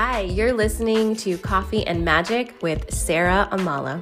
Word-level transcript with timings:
Hi, 0.00 0.20
you're 0.20 0.52
listening 0.52 1.16
to 1.16 1.36
Coffee 1.36 1.84
and 1.84 2.04
Magic 2.04 2.54
with 2.62 2.94
Sarah 2.94 3.48
Amala. 3.50 4.00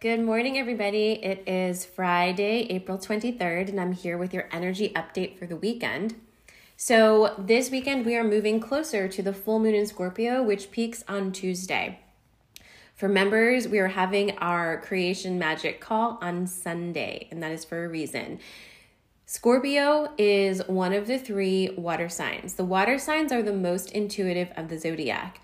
Good 0.00 0.18
morning, 0.18 0.58
everybody. 0.58 1.12
It 1.12 1.44
is 1.46 1.84
Friday, 1.84 2.66
April 2.70 2.98
23rd, 2.98 3.68
and 3.68 3.80
I'm 3.80 3.92
here 3.92 4.18
with 4.18 4.34
your 4.34 4.48
energy 4.50 4.92
update 4.96 5.38
for 5.38 5.46
the 5.46 5.54
weekend. 5.54 6.16
So, 6.76 7.36
this 7.38 7.70
weekend 7.70 8.04
we 8.04 8.16
are 8.16 8.24
moving 8.24 8.58
closer 8.58 9.06
to 9.06 9.22
the 9.22 9.32
full 9.32 9.60
moon 9.60 9.76
in 9.76 9.86
Scorpio, 9.86 10.42
which 10.42 10.72
peaks 10.72 11.04
on 11.06 11.30
Tuesday. 11.30 12.00
For 12.96 13.08
members, 13.08 13.68
we 13.68 13.78
are 13.78 13.86
having 13.86 14.36
our 14.38 14.80
creation 14.80 15.38
magic 15.38 15.80
call 15.80 16.18
on 16.20 16.48
Sunday, 16.48 17.28
and 17.30 17.40
that 17.44 17.52
is 17.52 17.64
for 17.64 17.84
a 17.84 17.88
reason. 17.88 18.40
Scorpio 19.26 20.12
is 20.18 20.60
one 20.66 20.92
of 20.92 21.06
the 21.06 21.18
three 21.18 21.70
water 21.78 22.10
signs. 22.10 22.54
The 22.54 22.64
water 22.64 22.98
signs 22.98 23.32
are 23.32 23.42
the 23.42 23.54
most 23.54 23.90
intuitive 23.92 24.50
of 24.54 24.68
the 24.68 24.78
zodiac. 24.78 25.40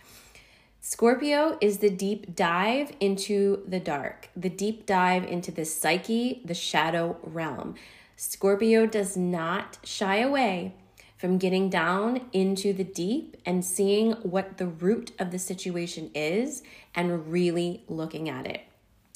Scorpio 0.83 1.57
is 1.63 1.79
the 1.79 1.89
deep 1.89 2.37
dive 2.37 2.93
into 3.01 3.63
the 3.67 3.81
dark, 3.81 4.29
the 4.37 4.51
deep 4.51 4.85
dive 4.85 5.25
into 5.25 5.51
the 5.51 5.65
psyche, 5.65 6.43
the 6.45 6.53
shadow 6.53 7.17
realm. 7.23 7.75
Scorpio 8.17 8.85
does 8.85 9.17
not 9.17 9.79
shy 9.83 10.19
away 10.19 10.75
from 11.17 11.39
getting 11.39 11.71
down 11.71 12.29
into 12.35 12.75
the 12.75 12.85
deep 12.85 13.39
and 13.47 13.65
seeing 13.65 14.13
what 14.23 14.59
the 14.59 14.67
root 14.67 15.13
of 15.19 15.31
the 15.31 15.39
situation 15.39 16.11
is 16.15 16.63
and 16.95 17.33
really 17.33 17.83
looking 17.89 18.29
at 18.29 18.47
it. 18.47 18.61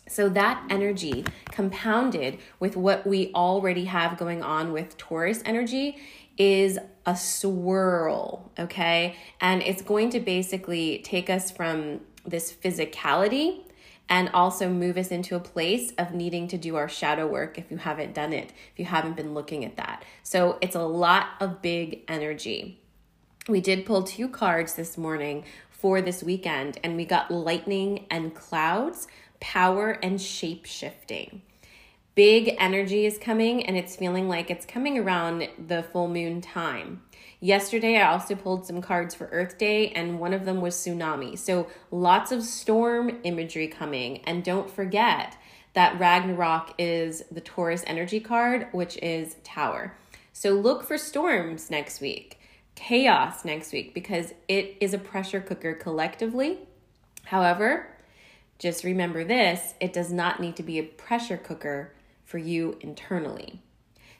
So, 0.07 0.29
that 0.31 0.67
energy 0.69 1.25
compounded 1.47 2.39
with 2.61 2.77
what 2.77 3.07
we 3.07 3.33
already 3.35 3.87
have 3.87 4.19
going 4.19 4.43
on 4.43 4.73
with 4.73 4.99
Taurus 4.99 5.41
energy 5.47 5.99
is 6.37 6.79
a 7.07 7.17
swirl, 7.17 8.51
okay? 8.59 9.17
And 9.41 9.63
it's 9.63 9.81
going 9.81 10.11
to 10.11 10.21
basically 10.21 10.99
take 10.99 11.31
us 11.31 11.51
from 11.51 12.01
this 12.27 12.53
physicality 12.53 13.63
and 14.09 14.29
also 14.35 14.69
move 14.69 14.99
us 14.99 15.09
into 15.09 15.37
a 15.37 15.41
place 15.41 15.93
of 15.97 16.13
needing 16.13 16.49
to 16.49 16.59
do 16.59 16.77
our 16.77 16.89
shadow 16.89 17.27
work 17.27 17.57
if 17.57 17.71
you 17.71 17.79
haven't 17.79 18.13
done 18.13 18.35
it, 18.35 18.53
if 18.73 18.79
you 18.79 18.85
haven't 18.85 19.17
been 19.17 19.33
looking 19.33 19.65
at 19.65 19.77
that. 19.77 20.05
So, 20.23 20.59
it's 20.61 20.77
a 20.77 20.83
lot 20.83 21.29
of 21.41 21.63
big 21.63 22.03
energy. 22.09 22.79
We 23.49 23.63
did 23.63 23.87
pull 23.87 24.03
two 24.03 24.29
cards 24.29 24.75
this 24.75 24.99
morning 24.99 25.45
for 25.71 26.03
this 26.03 26.23
weekend, 26.23 26.79
and 26.83 26.95
we 26.97 27.07
got 27.07 27.31
lightning 27.31 28.07
and 28.11 28.35
clouds 28.35 29.07
power 29.45 29.99
and 30.03 30.19
shape 30.19 30.65
shifting. 30.65 31.43
Big 32.15 32.57
energy 32.59 33.05
is 33.05 33.19
coming, 33.19 33.67
and 33.67 33.77
it's 33.77 33.95
feeling 33.95 34.27
like 34.27 34.51
it's 34.51 34.65
coming 34.65 34.97
around 34.99 35.47
the 35.69 35.83
full 35.83 36.09
moon 36.09 36.41
time. 36.41 37.03
Yesterday, 37.41 37.99
I 37.99 38.11
also 38.11 38.37
pulled 38.37 38.67
some 38.67 38.81
cards 38.81 39.15
for 39.15 39.27
Earth 39.27 39.59
Day, 39.59 39.89
and 39.91 40.19
one 40.19 40.33
of 40.33 40.47
them 40.47 40.63
was 40.63 40.75
tsunami. 40.75 41.39
So, 41.39 41.67
lots 41.91 42.33
of 42.33 42.43
storm 42.43 43.19
imagery 43.23 43.69
coming. 43.69 44.23
And 44.25 44.43
don't 44.43 44.71
forget 44.71 45.37
that 45.75 46.01
Ragnarok 46.01 46.73
is 46.79 47.25
the 47.31 47.43
Taurus 47.43 47.85
energy 47.87 48.21
card, 48.21 48.69
which 48.73 48.97
is 49.03 49.37
Tower. 49.45 49.95
So, 50.33 50.53
look 50.53 50.85
for 50.85 50.97
storms 50.97 51.71
next 51.71 52.01
week, 52.01 52.41
chaos 52.77 53.45
next 53.45 53.75
week, 53.75 53.93
because 53.93 54.33
it 54.49 54.79
is 54.81 54.95
a 54.95 54.99
pressure 54.99 55.41
cooker 55.43 55.75
collectively. 55.75 56.61
However, 57.25 57.94
just 58.59 58.85
remember 58.85 59.25
this 59.25 59.75
it 59.81 59.93
does 59.93 60.13
not 60.13 60.41
need 60.41 60.57
to 60.57 60.63
be 60.63 60.79
a 60.79 60.85
pressure 60.85 61.37
cooker 61.37 61.93
for 62.25 62.39
you 62.39 62.77
internally. 62.81 63.61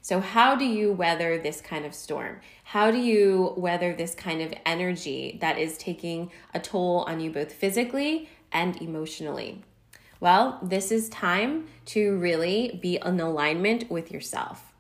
So, 0.03 0.21
how 0.21 0.55
do 0.55 0.67
you 0.67 0.93
weather 0.93 1.39
this 1.39 1.63
kind 1.63 1.87
of 1.87 1.95
storm? 1.95 2.41
How 2.65 2.91
do 2.91 2.99
you 2.99 3.55
weather 3.57 3.95
this 3.95 4.15
kind 4.15 4.43
of 4.43 4.53
energy 4.67 5.39
that 5.41 5.59
is 5.59 5.79
taking 5.79 6.31
a 6.53 6.61
toll 6.61 7.05
on 7.09 7.21
you 7.21 7.31
both 7.31 7.53
physically 7.53 8.29
and 8.53 8.81
emotionally? 8.83 9.63
Well, 10.21 10.59
this 10.63 10.93
is 10.93 11.09
time 11.09 11.69
to 11.87 12.19
really 12.19 12.79
be 12.83 12.99
in 13.03 13.19
alignment 13.19 13.91
with 13.91 14.11
yourself. 14.13 14.75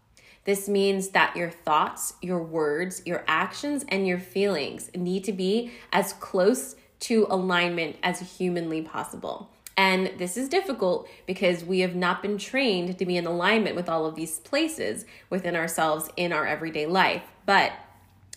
This 0.44 0.68
means 0.68 1.08
that 1.08 1.36
your 1.36 1.50
thoughts, 1.50 2.14
your 2.20 2.42
words, 2.42 3.00
your 3.06 3.24
actions, 3.26 3.84
and 3.88 4.06
your 4.06 4.18
feelings 4.18 4.90
need 4.94 5.24
to 5.24 5.32
be 5.32 5.72
as 5.90 6.12
close 6.12 6.76
to 7.04 7.26
alignment 7.28 7.96
as 8.02 8.38
humanly 8.38 8.80
possible. 8.80 9.50
And 9.76 10.12
this 10.18 10.36
is 10.36 10.48
difficult 10.48 11.08
because 11.26 11.64
we 11.64 11.80
have 11.80 11.94
not 11.94 12.22
been 12.22 12.38
trained 12.38 12.98
to 12.98 13.04
be 13.04 13.16
in 13.16 13.26
alignment 13.26 13.76
with 13.76 13.88
all 13.88 14.06
of 14.06 14.14
these 14.14 14.38
places 14.38 15.04
within 15.30 15.56
ourselves 15.56 16.08
in 16.16 16.32
our 16.32 16.46
everyday 16.46 16.86
life. 16.86 17.22
But 17.44 17.72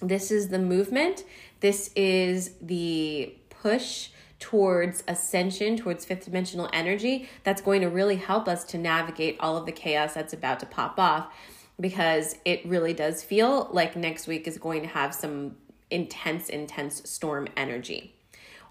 this 0.01 0.31
is 0.31 0.49
the 0.49 0.59
movement, 0.59 1.23
this 1.59 1.91
is 1.95 2.51
the 2.61 3.33
push 3.49 4.09
towards 4.39 5.03
ascension, 5.07 5.77
towards 5.77 6.05
fifth 6.05 6.25
dimensional 6.25 6.69
energy 6.73 7.29
that's 7.43 7.61
going 7.61 7.81
to 7.81 7.89
really 7.89 8.17
help 8.17 8.47
us 8.47 8.63
to 8.65 8.77
navigate 8.77 9.37
all 9.39 9.57
of 9.57 9.65
the 9.65 9.71
chaos 9.71 10.13
that's 10.13 10.33
about 10.33 10.59
to 10.59 10.65
pop 10.65 10.99
off 10.99 11.33
because 11.79 12.35
it 12.43 12.65
really 12.65 12.93
does 12.93 13.23
feel 13.23 13.69
like 13.71 13.95
next 13.95 14.27
week 14.27 14.47
is 14.47 14.57
going 14.57 14.81
to 14.81 14.87
have 14.87 15.13
some 15.15 15.55
intense, 15.89 16.49
intense 16.49 17.09
storm 17.09 17.47
energy. 17.55 18.16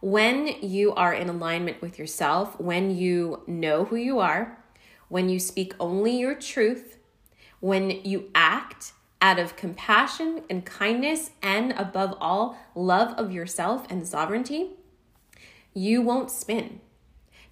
When 0.01 0.47
you 0.63 0.93
are 0.95 1.13
in 1.15 1.29
alignment 1.29 1.81
with 1.81 1.99
yourself, 1.99 2.59
when 2.61 2.97
you 2.97 3.43
know 3.47 3.85
who 3.85 3.97
you 3.97 4.19
are, 4.19 4.59
when 5.09 5.29
you 5.29 5.39
speak 5.39 5.75
only 5.81 6.19
your 6.19 6.35
truth, 6.35 6.99
when 7.61 7.91
you 8.05 8.31
act 8.35 8.93
out 9.23 9.39
of 9.39 9.57
compassion 9.57 10.43
and 10.51 10.65
kindness, 10.65 11.31
and 11.43 11.73
above 11.73 12.17
all, 12.21 12.59
love 12.75 13.13
of 13.19 13.33
yourself 13.33 13.87
and 13.91 14.07
sovereignty, 14.07 14.71
you 15.73 16.03
won't 16.03 16.31
spin 16.31 16.81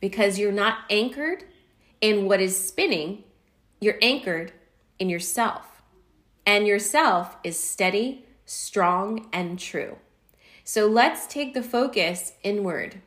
because 0.00 0.38
you're 0.38 0.52
not 0.52 0.78
anchored 0.90 1.44
in 2.00 2.26
what 2.26 2.40
is 2.40 2.56
spinning, 2.56 3.24
you're 3.80 3.98
anchored 4.02 4.52
in 4.98 5.08
yourself. 5.08 5.82
And 6.44 6.66
yourself 6.66 7.36
is 7.42 7.58
steady, 7.58 8.26
strong, 8.44 9.28
and 9.32 9.58
true. 9.58 9.96
So 10.66 10.86
let's 10.86 11.26
take 11.26 11.52
the 11.52 11.62
focus 11.62 12.32
inward. 12.42 13.02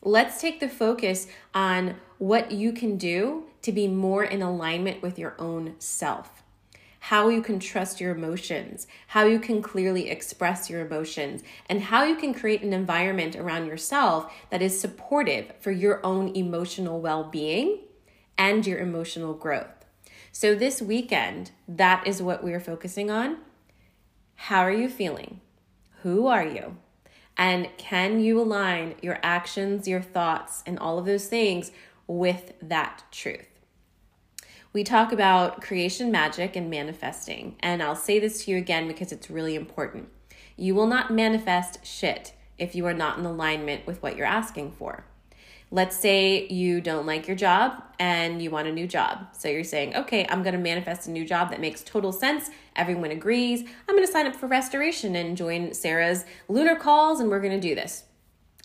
Let's 0.00 0.40
take 0.40 0.60
the 0.60 0.68
focus 0.68 1.26
on 1.52 1.96
what 2.18 2.52
you 2.52 2.72
can 2.72 2.96
do 2.96 3.46
to 3.62 3.72
be 3.72 3.88
more 3.88 4.22
in 4.22 4.42
alignment 4.42 5.02
with 5.02 5.18
your 5.18 5.34
own 5.36 5.74
self. 5.80 6.44
How 7.00 7.28
you 7.28 7.42
can 7.42 7.58
trust 7.58 8.00
your 8.00 8.14
emotions, 8.14 8.86
how 9.08 9.24
you 9.24 9.40
can 9.40 9.60
clearly 9.60 10.08
express 10.08 10.70
your 10.70 10.86
emotions, 10.86 11.42
and 11.68 11.82
how 11.82 12.04
you 12.04 12.14
can 12.14 12.32
create 12.32 12.62
an 12.62 12.72
environment 12.72 13.34
around 13.34 13.66
yourself 13.66 14.32
that 14.50 14.62
is 14.62 14.80
supportive 14.80 15.52
for 15.58 15.72
your 15.72 16.04
own 16.06 16.28
emotional 16.36 17.00
well 17.00 17.24
being 17.24 17.80
and 18.38 18.64
your 18.66 18.78
emotional 18.78 19.34
growth. 19.34 19.84
So, 20.30 20.54
this 20.54 20.80
weekend, 20.80 21.50
that 21.66 22.06
is 22.06 22.22
what 22.22 22.44
we're 22.44 22.60
focusing 22.60 23.10
on. 23.10 23.38
How 24.36 24.60
are 24.60 24.72
you 24.72 24.88
feeling? 24.88 25.40
Who 26.02 26.28
are 26.28 26.46
you? 26.46 26.76
And 27.36 27.68
can 27.78 28.20
you 28.20 28.40
align 28.40 28.96
your 29.00 29.18
actions, 29.22 29.88
your 29.88 30.02
thoughts, 30.02 30.62
and 30.66 30.78
all 30.78 30.98
of 30.98 31.06
those 31.06 31.26
things 31.26 31.72
with 32.06 32.52
that 32.60 33.04
truth? 33.10 33.48
We 34.72 34.84
talk 34.84 35.10
about 35.12 35.62
creation 35.62 36.12
magic 36.12 36.54
and 36.54 36.70
manifesting. 36.70 37.56
And 37.60 37.82
I'll 37.82 37.96
say 37.96 38.20
this 38.20 38.44
to 38.44 38.52
you 38.52 38.56
again 38.56 38.86
because 38.86 39.10
it's 39.10 39.30
really 39.30 39.56
important. 39.56 40.08
You 40.56 40.74
will 40.74 40.86
not 40.86 41.10
manifest 41.10 41.84
shit 41.84 42.34
if 42.58 42.74
you 42.74 42.86
are 42.86 42.94
not 42.94 43.18
in 43.18 43.24
alignment 43.24 43.86
with 43.86 44.02
what 44.02 44.16
you're 44.16 44.26
asking 44.26 44.72
for. 44.72 45.04
Let's 45.72 45.96
say 45.96 46.48
you 46.48 46.80
don't 46.80 47.06
like 47.06 47.28
your 47.28 47.36
job 47.36 47.80
and 48.00 48.42
you 48.42 48.50
want 48.50 48.66
a 48.66 48.72
new 48.72 48.88
job. 48.88 49.28
So 49.32 49.48
you're 49.48 49.62
saying, 49.62 49.94
okay, 49.94 50.26
I'm 50.28 50.42
going 50.42 50.54
to 50.54 50.60
manifest 50.60 51.06
a 51.06 51.12
new 51.12 51.24
job 51.24 51.50
that 51.50 51.60
makes 51.60 51.82
total 51.82 52.10
sense. 52.10 52.50
Everyone 52.74 53.12
agrees. 53.12 53.60
I'm 53.60 53.94
going 53.94 54.04
to 54.04 54.10
sign 54.10 54.26
up 54.26 54.34
for 54.34 54.48
restoration 54.48 55.14
and 55.14 55.36
join 55.36 55.72
Sarah's 55.72 56.24
lunar 56.48 56.74
calls, 56.74 57.20
and 57.20 57.30
we're 57.30 57.40
going 57.40 57.60
to 57.60 57.68
do 57.68 57.76
this. 57.76 58.04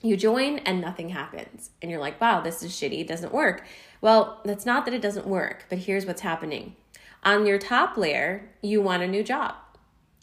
You 0.02 0.18
join 0.18 0.60
and 0.60 0.82
nothing 0.82 1.10
happens. 1.10 1.70
And 1.80 1.92
you're 1.92 2.00
like, 2.00 2.20
wow, 2.20 2.42
this 2.42 2.64
is 2.64 2.72
shitty. 2.72 3.02
It 3.02 3.08
doesn't 3.08 3.34
work. 3.34 3.64
Well, 4.02 4.42
that's 4.44 4.66
not 4.66 4.86
that 4.86 4.94
it 4.94 5.02
doesn't 5.02 5.28
work, 5.28 5.66
but 5.70 5.80
here's 5.80 6.06
what's 6.08 6.22
happening. 6.22 6.76
On 7.24 7.46
your 7.46 7.60
top 7.60 7.98
layer, 7.98 8.50
you 8.62 8.82
want 8.82 9.04
a 9.04 9.08
new 9.08 9.24
job. 9.24 9.56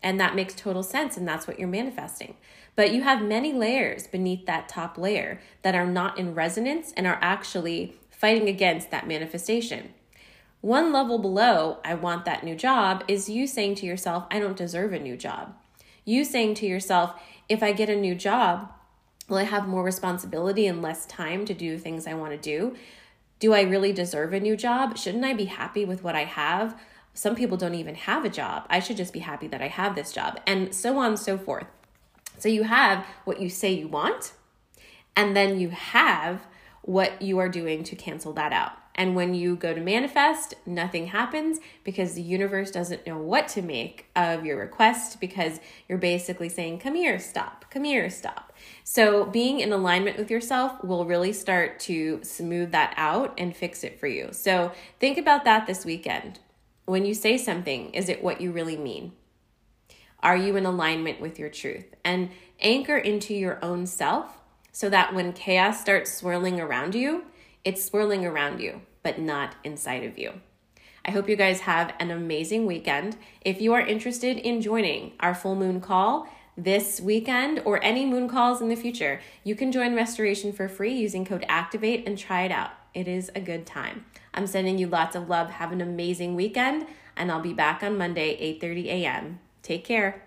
And 0.02 0.18
that 0.18 0.34
makes 0.34 0.54
total 0.54 0.82
sense, 0.82 1.16
and 1.16 1.28
that's 1.28 1.46
what 1.46 1.60
you're 1.60 1.68
manifesting. 1.68 2.34
But 2.74 2.92
you 2.92 3.02
have 3.02 3.22
many 3.22 3.52
layers 3.52 4.06
beneath 4.06 4.46
that 4.46 4.68
top 4.68 4.96
layer 4.96 5.40
that 5.62 5.74
are 5.74 5.86
not 5.86 6.18
in 6.18 6.34
resonance 6.34 6.92
and 6.96 7.06
are 7.06 7.18
actually 7.20 7.96
fighting 8.10 8.48
against 8.48 8.90
that 8.90 9.06
manifestation. 9.06 9.92
One 10.60 10.92
level 10.92 11.18
below, 11.18 11.78
I 11.84 11.94
want 11.94 12.24
that 12.24 12.44
new 12.44 12.54
job, 12.54 13.04
is 13.08 13.28
you 13.28 13.46
saying 13.46 13.74
to 13.76 13.86
yourself, 13.86 14.26
I 14.30 14.38
don't 14.38 14.56
deserve 14.56 14.92
a 14.92 14.98
new 14.98 15.16
job. 15.16 15.54
You 16.04 16.24
saying 16.24 16.54
to 16.54 16.66
yourself, 16.66 17.20
if 17.48 17.62
I 17.62 17.72
get 17.72 17.90
a 17.90 17.96
new 17.96 18.14
job, 18.14 18.72
will 19.28 19.38
I 19.38 19.44
have 19.44 19.66
more 19.66 19.82
responsibility 19.82 20.66
and 20.66 20.80
less 20.80 21.04
time 21.06 21.44
to 21.46 21.54
do 21.54 21.78
things 21.78 22.06
I 22.06 22.14
want 22.14 22.32
to 22.32 22.38
do? 22.38 22.76
Do 23.40 23.52
I 23.52 23.62
really 23.62 23.92
deserve 23.92 24.32
a 24.32 24.40
new 24.40 24.56
job? 24.56 24.96
Shouldn't 24.96 25.24
I 25.24 25.34
be 25.34 25.46
happy 25.46 25.84
with 25.84 26.04
what 26.04 26.14
I 26.14 26.24
have? 26.24 26.78
some 27.14 27.34
people 27.34 27.56
don't 27.56 27.74
even 27.74 27.94
have 27.94 28.24
a 28.24 28.30
job. 28.30 28.66
I 28.70 28.80
should 28.80 28.96
just 28.96 29.12
be 29.12 29.20
happy 29.20 29.46
that 29.48 29.62
I 29.62 29.68
have 29.68 29.94
this 29.94 30.12
job, 30.12 30.40
and 30.46 30.74
so 30.74 30.98
on 30.98 31.08
and 31.08 31.18
so 31.18 31.36
forth. 31.36 31.66
So 32.38 32.48
you 32.48 32.64
have 32.64 33.04
what 33.24 33.40
you 33.40 33.48
say 33.48 33.72
you 33.72 33.88
want, 33.88 34.32
and 35.16 35.36
then 35.36 35.60
you 35.60 35.70
have 35.70 36.46
what 36.82 37.22
you 37.22 37.38
are 37.38 37.48
doing 37.48 37.84
to 37.84 37.96
cancel 37.96 38.32
that 38.32 38.52
out. 38.52 38.72
And 38.94 39.16
when 39.16 39.34
you 39.34 39.56
go 39.56 39.72
to 39.72 39.80
manifest, 39.80 40.54
nothing 40.66 41.06
happens 41.06 41.60
because 41.82 42.14
the 42.14 42.22
universe 42.22 42.70
doesn't 42.70 43.06
know 43.06 43.16
what 43.16 43.48
to 43.48 43.62
make 43.62 44.06
of 44.14 44.44
your 44.44 44.58
request 44.58 45.18
because 45.18 45.60
you're 45.88 45.98
basically 45.98 46.48
saying, 46.48 46.80
Come 46.80 46.94
here, 46.94 47.18
stop, 47.18 47.64
come 47.70 47.84
here, 47.84 48.10
stop. 48.10 48.52
So, 48.84 49.24
being 49.24 49.60
in 49.60 49.72
alignment 49.72 50.18
with 50.18 50.30
yourself 50.30 50.84
will 50.84 51.06
really 51.06 51.32
start 51.32 51.80
to 51.80 52.22
smooth 52.22 52.72
that 52.72 52.92
out 52.96 53.34
and 53.38 53.56
fix 53.56 53.82
it 53.82 53.98
for 53.98 54.06
you. 54.06 54.28
So, 54.32 54.72
think 55.00 55.16
about 55.16 55.44
that 55.44 55.66
this 55.66 55.84
weekend. 55.86 56.40
When 56.84 57.06
you 57.06 57.14
say 57.14 57.38
something, 57.38 57.94
is 57.94 58.08
it 58.08 58.22
what 58.22 58.40
you 58.40 58.52
really 58.52 58.76
mean? 58.76 59.12
Are 60.22 60.36
you 60.36 60.56
in 60.56 60.66
alignment 60.66 61.20
with 61.20 61.38
your 61.38 61.48
truth? 61.48 61.94
And 62.04 62.30
anchor 62.60 62.96
into 62.96 63.34
your 63.34 63.58
own 63.64 63.86
self 63.86 64.38
so 64.70 64.88
that 64.88 65.14
when 65.14 65.32
chaos 65.32 65.80
starts 65.80 66.12
swirling 66.12 66.60
around 66.60 66.94
you, 66.94 67.24
it's 67.64 67.84
swirling 67.84 68.24
around 68.24 68.60
you, 68.60 68.82
but 69.02 69.18
not 69.18 69.54
inside 69.64 70.04
of 70.04 70.18
you. 70.18 70.40
I 71.04 71.10
hope 71.10 71.28
you 71.28 71.36
guys 71.36 71.60
have 71.60 71.92
an 71.98 72.10
amazing 72.10 72.66
weekend. 72.66 73.16
If 73.40 73.60
you 73.60 73.72
are 73.72 73.80
interested 73.80 74.38
in 74.38 74.62
joining 74.62 75.12
our 75.18 75.34
full 75.34 75.56
moon 75.56 75.80
call 75.80 76.28
this 76.56 77.00
weekend 77.00 77.60
or 77.64 77.82
any 77.82 78.06
moon 78.06 78.28
calls 78.28 78.60
in 78.60 78.68
the 78.68 78.76
future, 78.76 79.20
you 79.42 79.56
can 79.56 79.72
join 79.72 79.96
Restoration 79.96 80.52
for 80.52 80.68
free 80.68 80.94
using 80.94 81.24
code 81.24 81.44
ACTIVATE 81.48 82.06
and 82.06 82.16
try 82.16 82.42
it 82.42 82.52
out. 82.52 82.70
It 82.94 83.08
is 83.08 83.30
a 83.34 83.40
good 83.40 83.66
time. 83.66 84.04
I'm 84.34 84.46
sending 84.46 84.78
you 84.78 84.86
lots 84.86 85.16
of 85.16 85.28
love. 85.28 85.50
Have 85.50 85.72
an 85.72 85.80
amazing 85.80 86.36
weekend, 86.36 86.86
and 87.16 87.32
I'll 87.32 87.40
be 87.40 87.54
back 87.54 87.82
on 87.82 87.98
Monday, 87.98 88.36
8:30 88.60 88.86
a.m. 88.86 89.40
Take 89.62 89.84
care. 89.84 90.22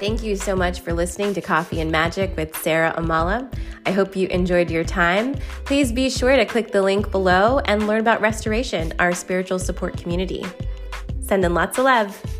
Thank 0.00 0.22
you 0.22 0.36
so 0.36 0.54
much 0.54 0.80
for 0.80 0.92
listening 0.92 1.34
to 1.34 1.40
Coffee 1.40 1.80
and 1.80 1.90
Magic 1.90 2.36
with 2.36 2.56
Sarah 2.58 2.94
Amala. 2.96 3.52
I 3.84 3.90
hope 3.90 4.14
you 4.14 4.28
enjoyed 4.28 4.70
your 4.70 4.84
time. 4.84 5.34
Please 5.64 5.90
be 5.90 6.08
sure 6.08 6.36
to 6.36 6.44
click 6.44 6.70
the 6.70 6.82
link 6.82 7.10
below 7.10 7.58
and 7.64 7.88
learn 7.88 8.00
about 8.00 8.20
Restoration, 8.20 8.92
our 9.00 9.12
spiritual 9.12 9.58
support 9.58 9.96
community. 9.96 10.46
Sending 11.20 11.52
lots 11.52 11.78
of 11.78 11.84
love. 11.84 12.37